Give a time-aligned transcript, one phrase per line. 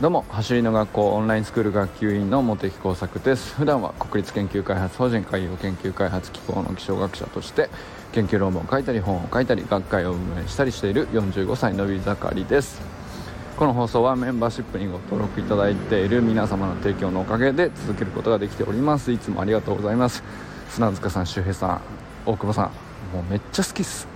[0.00, 3.56] どうも走りの学校オンラインスクール学級委員の茂木耕作です。
[3.56, 7.68] 普段は国立研究開発法人海洋研究開発機構の気象学者として
[8.12, 12.80] 研究論文を書いたり本を書いたり学会を運営したりしている45歳のび盛りです。
[13.56, 19.10] この放送はメンバーシップにご登録いただいている皆様の提供のおかげで続けることができております。
[19.10, 20.22] いつもありがとうございます。
[20.70, 21.80] 砂塚さん周平さん
[22.24, 22.70] 大久保さん
[23.12, 24.06] もうめっちゃ好きっす。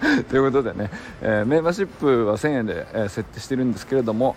[0.30, 0.90] ということでね、
[1.20, 4.34] えー、メンバーシップは1000円で、えー、設定してるんですけれども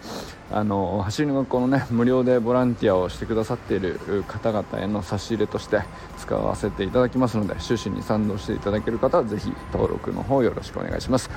[0.52, 5.81] あの走りの学校のね無料でボランティアをしてくださっている方々への差し入れとして
[6.18, 11.30] 使わせていただきますので趣旨に賛同していただける方はぜひ登録の方よろしくお願いします。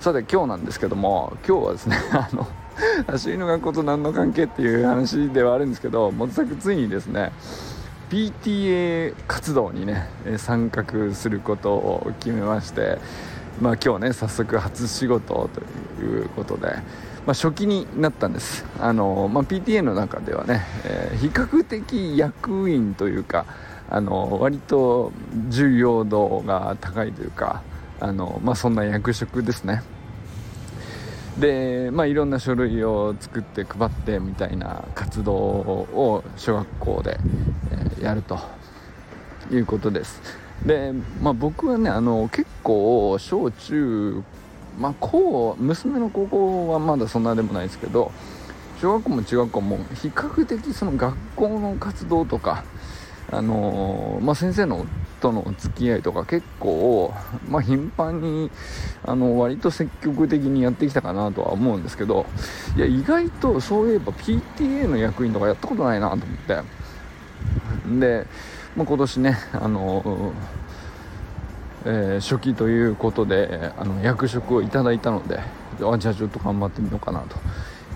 [0.00, 2.46] さて今日なんですけども今日はですね あの
[3.08, 7.32] 走りの学校と何の関係っていう話ではあるんですけどもずくついにですね
[8.08, 12.98] PTA 活動にね参画することを決めまして
[13.60, 16.68] まあ今日ね早速初仕事ということで、
[17.26, 18.64] まあ、初期になったんです。
[18.80, 23.46] あの、まあ、PTA の中ではね、えー、比較的役員というか
[23.90, 25.12] あの割と
[25.48, 27.62] 重要度が高いというか
[28.00, 29.82] あの、まあ、そんな役職ですね。
[31.38, 37.18] で、まあ、いろんな書類を作って配ってみたいな活動を小学校で、
[37.70, 38.38] えー、やると
[39.50, 40.47] いうことです。
[40.66, 44.22] で、まあ、僕はねあの結構小中
[44.78, 48.12] まあ高娘の高校はまだそんなでもないですけど
[48.80, 52.64] 小学校も中学校も比較的その学校の活動とか
[53.30, 54.86] あのー、まあ、先生の
[55.20, 57.12] との付き合いとか結構、
[57.48, 58.50] まあ、頻繁に
[59.04, 62.24] あの割と積極的にやってきたかなとは思うんですけど
[62.76, 66.88] いや意外とそういえば PTA の役員とかやったことないなと思って。
[67.98, 68.26] で、
[68.78, 70.32] まあ、今年ねあの
[71.84, 75.40] えー、初期ということであの役職をいただいたので
[75.78, 77.24] じゃあちょっと頑張ってみようかな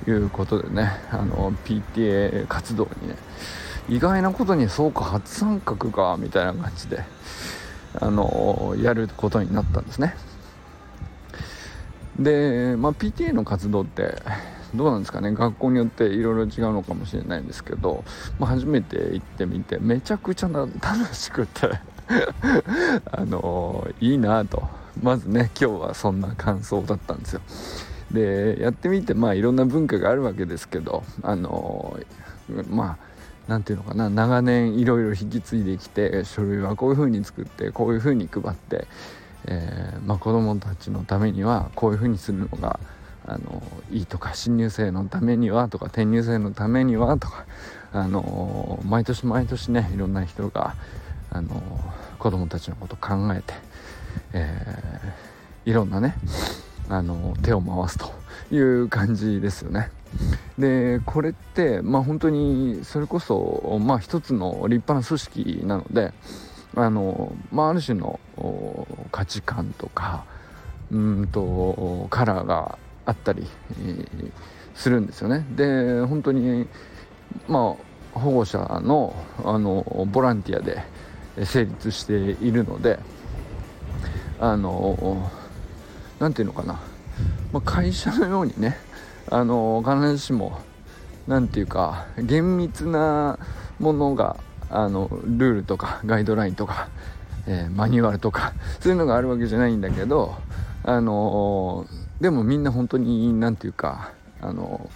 [0.04, 3.16] ということでねあの PTA 活動にね
[3.88, 7.04] 意外なことにそうか初参画かみたいな感じで
[8.00, 10.16] あのやることになったんですね。
[12.18, 14.16] で、まあ、PTA の活動って
[14.74, 15.32] どうなんですかね。
[15.32, 18.04] 学校によっていろいろ違うのかもしれないんですけど、
[18.38, 21.70] まあ、初めて行ってみてめちゃくちゃ楽しくて
[23.12, 24.82] あのいいなと。
[25.00, 27.40] まずね今日はそんな感想だったんですよ。
[28.10, 31.98] でやってみてまあいろんな文化があるわけですけどあの
[32.68, 33.12] まあ
[33.48, 38.86] 何ていうのかな長年いろいろ引き継いできて書類はこういうふうに作ってこういうふうに配って、
[39.46, 42.78] えーまあ、子どもたちのためにはこういうふうにするのが
[43.26, 47.44] あのいいとか新入生のためにはとか転入生のためにはとか
[47.92, 50.74] あの毎年毎年ねいろんな人が
[51.30, 51.62] あの
[52.18, 53.54] 子どもたちのこと考えて、
[54.32, 56.14] えー、いろんなね
[56.88, 58.12] あの手を回すと
[58.54, 59.90] いう感じですよね。
[60.58, 66.12] でこれってまあ本当にそれこそまあ一つの立派な組織なので
[66.76, 68.20] あの、まあ、ある種の
[69.10, 70.24] 価値観とか
[70.90, 73.46] うんとカラーがあったり
[74.74, 75.46] するんですよね。
[75.56, 76.66] で本当に
[77.48, 77.76] ま
[78.14, 79.14] あ保護者の
[79.44, 80.82] あのボランティアで
[81.44, 82.98] 成立しているので
[84.38, 85.30] あの
[86.18, 86.80] 何て言うのかな、
[87.52, 88.76] まあ、会社のようにね
[89.30, 90.58] あの必ずしも
[91.26, 93.38] 何て言うか厳密な
[93.78, 94.36] ものが
[94.68, 96.88] あのルールとかガイドラインとか、
[97.46, 100.34] えー、マニュアルとかそういうのがあるわけじゃないんだけど
[100.84, 101.86] あの
[102.22, 104.88] でもみんな本当に何て言うかあの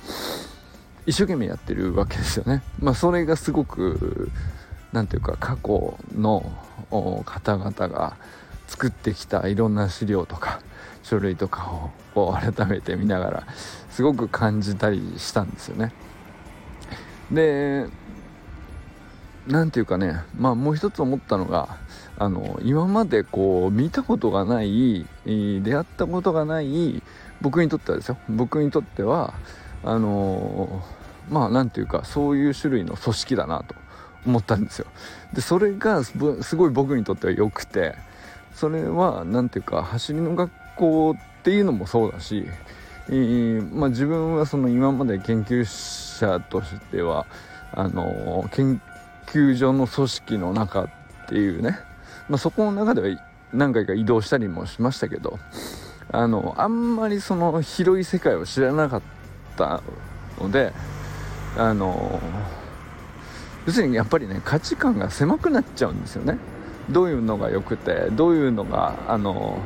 [1.06, 2.62] 一生懸命やってるわけですよね。
[2.78, 4.30] まあ、それがすごく
[4.92, 6.52] 何て言うか過去の
[7.24, 8.16] 方々が
[8.68, 10.60] 作ってきたいろんな資料とか
[11.02, 13.46] 書類とかを改めて見ながら
[13.90, 15.92] すごく感じたりしたんですよね。
[17.32, 17.88] で
[19.48, 21.76] 何て言うかねまあもう一つ思ったのが
[22.18, 27.02] あの今までこう見たことがない出会ったことがない
[27.40, 28.16] 僕にとってはですよ。
[28.28, 29.34] 僕にとっては
[29.84, 30.82] あの
[31.30, 33.74] まあ何て言うかそういう種類の組織だなと
[34.26, 34.86] 思ったんですよ。
[35.34, 36.16] でそれがす
[36.56, 37.94] ごい僕にとっては良くて
[38.54, 42.46] それは何ていうか走りの学校っていうのもそうだし、
[43.72, 47.26] まあ、自分はその今まで研究者としては
[47.72, 48.80] あの研
[49.26, 50.90] 究所の組織の中っ
[51.28, 51.78] ていうね、
[52.28, 53.20] まあ、そこの中では
[53.52, 55.38] 何回か移動したりもしましたけど
[56.10, 59.02] あのあんまりその広い世界を知らなかっ
[59.56, 59.82] た
[60.38, 60.72] ので
[61.56, 62.20] あの
[63.66, 66.38] 要するにやっぱりね価値観が狭くなっちゃうんですよね。
[66.90, 69.58] どういうのが良くてどういうのがあの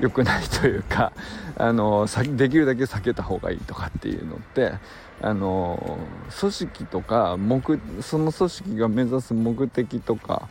[0.00, 1.12] 良くないというか
[1.56, 2.06] あの
[2.36, 4.74] できるだけ避けた方がいいとかっていうのって
[5.20, 5.98] あの
[6.38, 7.60] 組織とか目
[8.00, 10.48] その組織が目指す目的とか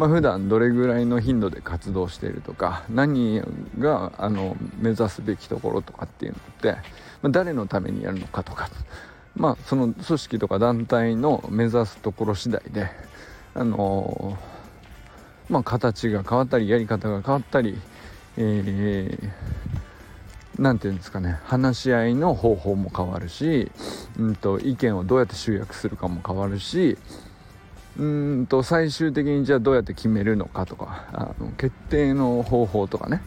[0.00, 3.42] まあ、普段どれぐらいの頻度で活動しているとか何
[3.78, 6.72] があの目指すべきところとかっていうのって、
[7.20, 8.70] まあ、誰のためにやるのかとか、
[9.36, 12.88] まあ、その組織とか団体の目指すところ次第で、
[13.52, 14.38] あの
[15.50, 17.78] まあ、形が変わったりやり方が変わったり、
[18.38, 23.70] えー、ていうんですかね話し合いの方法も変わるし、
[24.18, 26.96] うんと意見をどうやって集約するかも変わるし
[28.00, 28.04] う
[28.42, 33.20] んと最終的にじゃあどうやって決めるのかとかあの決定の方法とかね。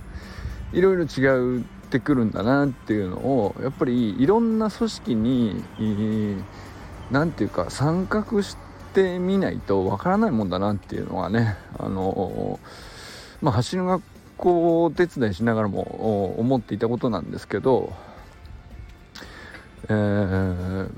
[0.73, 5.63] いろいろ違ってくるんだなっていうのをやっぱりいろんな組織に
[7.11, 8.57] 何て言うか参画し
[8.93, 12.59] てみないとわからないもんだなっていうのはねあの
[13.41, 14.03] まあ走る学
[14.37, 17.93] 校をお手伝いしながらも思っていたことなんですけど
[19.89, 20.89] えー、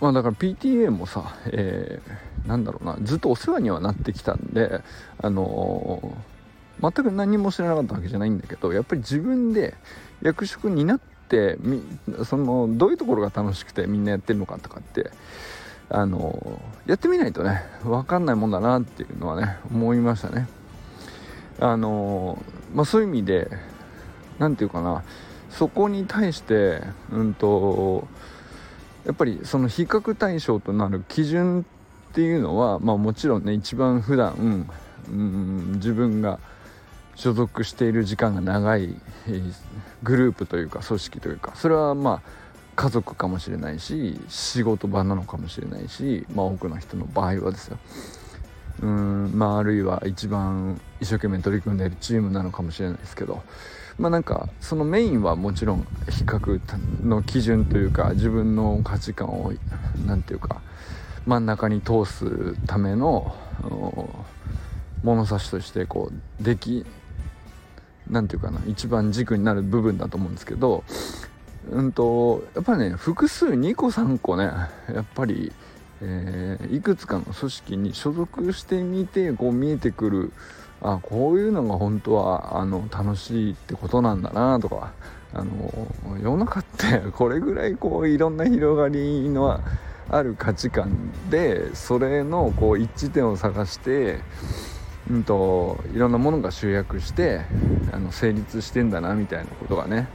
[0.00, 4.80] まあだから PTA もさ、えー、なんだろうなずっとお世話にはなってきたんで
[5.18, 9.74] あのー、全く何も知らなかったわけじゃないんだけどやっぱり自分で
[10.22, 11.58] 役職になって
[12.24, 15.10] そのどういうところが楽しくてみんなやってるのかとかって
[15.90, 20.48] あのー、やってみないとね分かんないもんだなっていうのはね思いましたね。
[21.58, 22.42] あの
[22.74, 23.50] まあそういう意味で
[24.38, 25.02] 何て言うかな
[25.50, 26.82] そこに対して
[27.12, 28.08] うんと
[29.04, 31.64] やっぱりその比較対象となる基準
[32.10, 34.66] っていうのは、まあ、もちろんね一番普段、
[35.08, 36.38] うん、自分が
[37.14, 38.94] 所属している時間が長い、
[40.02, 42.40] グループというか組織というかそれはまあ
[42.76, 47.78] 家族かもしれないし仕事場なのかもしれないし、まあ、多くの人の場合はですよ。
[48.82, 53.42] うんまああるいは一番一生懸命取り組んでいるチームなのかもしれないですけど。
[54.00, 56.58] まあなんかそのメインはもちろん比較
[57.06, 59.52] の基準というか自分の価値観を
[60.06, 60.62] 何て言うか
[61.26, 63.36] 真ん中に通すための
[65.02, 66.86] 物差しとしてこうでき
[68.08, 70.82] 何て言うかな一番軸になる部分だと思うんですけど
[71.70, 75.52] うんとやっぱりね複数2個3個ねやっぱり、
[76.00, 80.32] えー、いくつかの組織に所属してみてこう見えてくる
[80.82, 84.92] あこういうのが本当はあの楽しいってことなんだなとか
[85.32, 89.60] あの世の中ってこれぐらいこういろんな広がりの
[90.08, 94.18] ある価値観でそれのこう一致点を探して、
[95.08, 97.42] うんと、いろんなものが集約して
[97.92, 100.08] あの成立してんだなみたいなことがね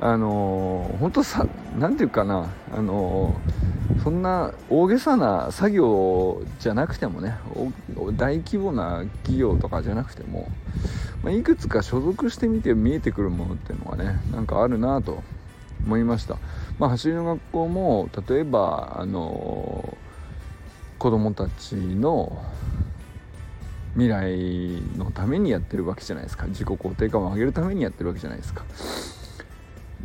[0.00, 1.46] あの本当さ
[1.78, 3.34] 何て言うかなあの
[4.02, 7.38] そんな大げさな作業じゃなくてもね
[8.16, 10.50] 大規模な企業とかじゃなくても、
[11.22, 15.22] まあ、いくつか所属してみて見えてくるものっていうのがねなんかあるなと
[15.84, 16.36] 思いました、
[16.78, 19.96] まあ、走りの学校も例えばあの
[20.98, 22.42] 子供たちの
[23.94, 26.46] 未来のためにやってるわけじゃないですか。
[26.46, 28.62] 自己肯定感を上げるためにやってるわけじゃないですか。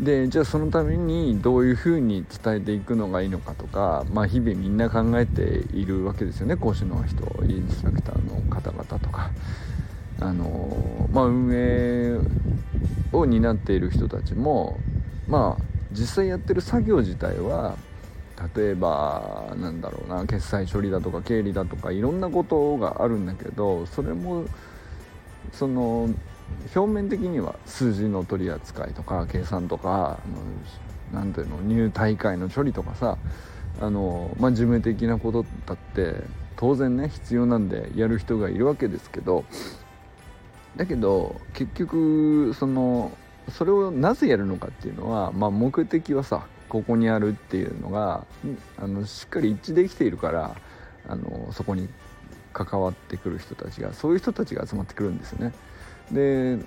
[0.01, 5.41] でじゃあそのためにどういうふうに伝えていくのがいいのかとか、まあ、日々みんな考えて
[5.75, 9.31] いるわけですよね講師の人インストラクターの方々とか。
[10.21, 12.19] あの、まあ、運営
[13.11, 14.79] を担っている人たちも
[15.27, 17.75] まあ実際やってる作業自体は
[18.55, 24.45] 例えばなんだろうな決済処理だとか経理だとかいろんなことがあるんだけどそれも
[25.51, 26.09] その
[26.75, 30.19] 表面的には数字の取り扱いとか計算とか
[31.13, 33.17] 何ていうの入大会の処理とかさ
[33.79, 36.15] あの、まあ、事務的なことだって
[36.55, 39.45] 当然ね必要なんでやる人がいるわけですけど
[40.75, 43.11] だけど結局その
[43.49, 48.25] それをなぜやるのかっていうのは、まあ、目的はさここにあるっていうのが
[48.77, 50.55] あのしっかり一致できているから
[51.07, 51.89] あのそこに
[52.53, 55.53] 関わってくる人たちがそういう人たちが集まってくるんですよね。
[56.11, 56.57] で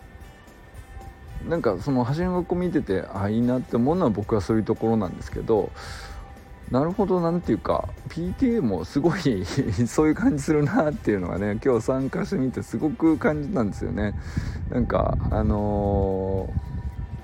[1.49, 5.71] なんかその橋の学校見ててあいいなって思うのは僕はそういうところなんですけど
[6.71, 9.45] なるほどなんていうか PTA もすごい
[9.87, 14.15] そういう感じするなっていうのがね今日参加してみてすごく感じたんですよね。
[14.71, 16.49] なんかあの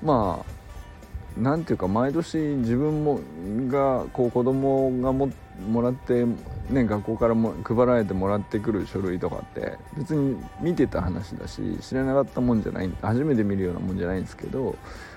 [0.03, 0.45] ー、ま
[1.37, 3.19] あなんていうか毎年自分も
[3.67, 5.29] がこう子供がも
[5.67, 6.25] もらって
[6.69, 14.75] ね学校からも配られてもらってくる書類とかって別に見てた話だし知らなかったもんじゃない初めて見るようなもんじゃないんですけど、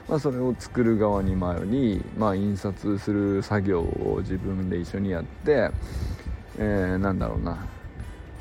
[0.09, 5.71] まあ、それを作る側に回り、まあ、印刷する作業を自分で一緒にやって、
[6.59, 7.67] えー、なんだろうな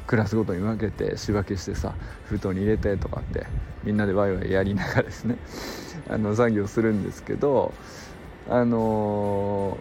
[0.06, 1.96] クラスごとに分けて仕分けしてさ
[2.26, 3.46] 封筒に入れてとかって
[3.84, 5.38] みんなでワイワイやりながらですね
[6.10, 7.74] あの作業するんですけど
[8.50, 9.78] あの、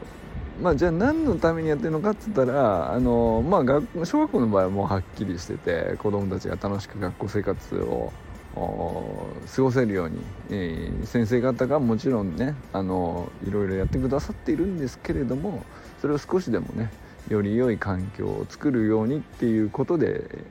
[0.62, 8.12] まあじゃあ何のためにやってるのかっつったらあの、まあ学小学校の場合はもうはっきりしてて子供たちが楽しく学校生活を
[8.54, 15.64] 過ごせるように、えー、先生方がもちろんねあのいろいろやってくださっているんですけれども
[16.00, 16.90] それを少しでもね
[17.28, 20.44] より良い環境を作るようにっていうことで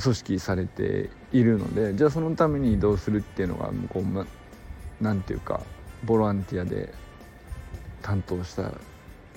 [0.00, 4.26] 組織されているのでじゃあそのために移動するっていうのがこう
[5.02, 5.60] 何て言うか
[6.04, 6.94] ボランティアで
[8.08, 8.72] 担当した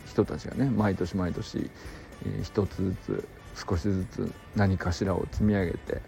[0.08, 1.70] 人たちがね毎年毎年、
[2.25, 3.28] えー、一つずつ
[3.68, 6.01] 少しずつ何かしらを積み上げて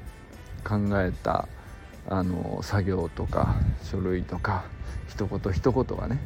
[0.63, 1.49] 考えた
[2.07, 4.63] あの作業とか書類とか
[5.09, 6.19] 一言一言がね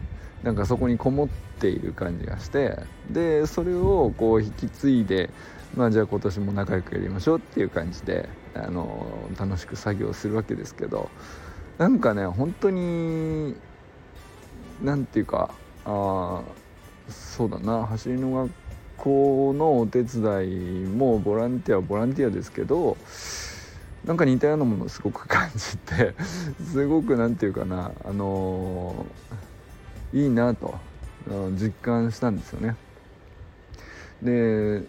[0.44, 1.28] なんかそこにこもっ
[1.60, 2.78] ている感じがして
[3.10, 5.32] でそれをこう引き継いで
[5.76, 9.08] まあじゃあ今年も仲良くやりましょうっていう感じであの
[9.40, 11.10] 楽しく作業するわけですけど
[11.80, 13.56] なんかね本当に
[14.84, 15.50] 何て言うか
[15.90, 16.42] あ
[17.10, 18.52] そうだな走りの学
[18.98, 22.98] 校のお手伝いもボランティアはボランティアですけど
[24.04, 26.14] なんか似たようなものをすごく感じて
[26.72, 30.76] すごく何て言うかなあのー、いいなと
[31.54, 32.76] 実感したんですよね。
[34.22, 34.84] で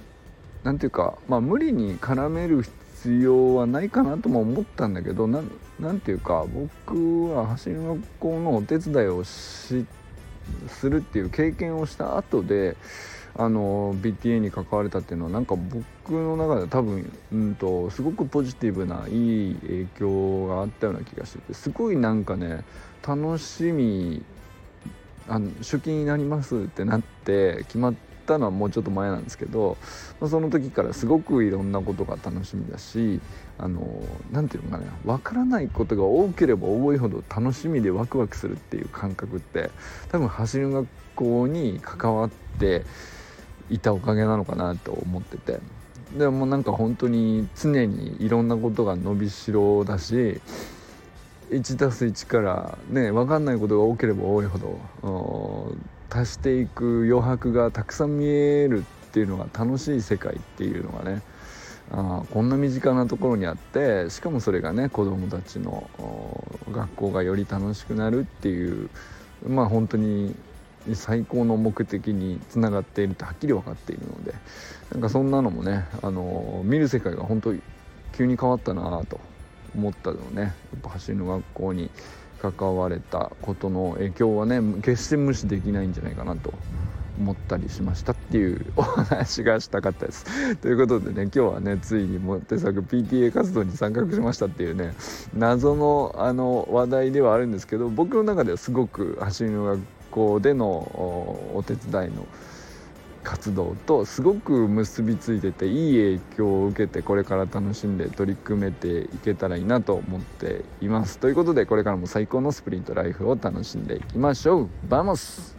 [0.64, 9.86] 何ていうかまあ無理に絡める必要はないかなとも思ったんだけど何ていうか僕は走りの学校のお手伝いをし
[10.68, 12.76] するっていう経験をした後で
[13.36, 22.64] あの BTA に関われたっていうのはなんか僕の中で多分、うんと、すごくポジティブないい影響があったような気がしててすごいなんかね
[23.06, 24.24] 楽しみ
[25.28, 27.94] あの出勤になりますってなって決まっ
[28.28, 29.78] たのはもうちょっと前なんですけど、
[30.20, 33.20] まあ、その時からすごくいろんなことが楽しみだし
[33.56, 39.70] あの何て言うのかね分からないことが多ければ多いほど楽しみでワクワクするっていう感覚って
[40.12, 42.84] 多分走る学校に関わって
[43.70, 45.58] いたおかげなのかなと思ってて。
[46.16, 50.40] でもなんか本当に常にいろんなことが伸びしろだし
[51.50, 54.58] 1+1 からね分かんないことが多ければ多いほ
[55.02, 55.76] ど
[56.10, 61.22] 足していく余白がたくさん見えるっていうのが楽しい世界っていうのがね
[61.90, 65.88] あこんな身近なところにあってしかもそれがね子どもたちの
[66.70, 68.90] 学校がより楽しくなるっていう
[69.46, 70.34] まあ本当に
[70.94, 74.34] 最高の目的につながっているってはっきり分かっているので
[74.92, 77.54] なんかそんなのもねあの見る世界が本当
[78.12, 79.20] 急に変わったなと
[79.74, 80.42] 思ったのね。
[80.42, 81.90] やっぱ走りの学校に
[82.40, 86.54] 関われたことの影響はね決して無視できないんじゃないかなと
[87.18, 90.24] 思ったりしましたっていうお話がしたかったです。
[90.56, 94.94] ということでね今日はねついにも手作 PTA 活動に参画しましたっていうね
[95.36, 99.80] 謎のあの話題ではあるんですけど僕の中ではすごく走りの学
[100.10, 102.26] 校でのお手伝いの
[103.24, 111.18] 活動とすごく結びついてていい影響を受けてこれから楽しんで取り組めていけたらいいなと思っています。
[111.18, 114.70] ということでこれからも最高のスプリントライフを楽しんでいきましょう。
[114.88, 115.57] Vamos!